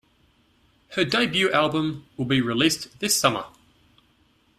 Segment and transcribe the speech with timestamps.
[0.95, 3.45] Her debut album will be released this summer.